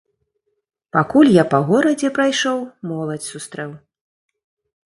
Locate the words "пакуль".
0.97-1.29